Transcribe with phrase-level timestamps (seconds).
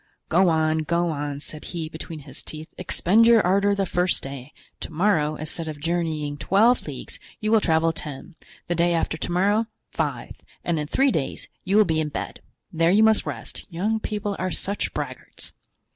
[0.29, 4.51] "Go on, go on," said he, between his teeth, "expend your ardor the first day;
[4.79, 8.33] to morrow, instead of journeying twenty leagues, you will travel ten,
[8.67, 10.31] the day after to morrow, five,
[10.63, 12.39] and in three days you will be in bed.
[12.73, 15.51] There you must rest; young people are such braggarts."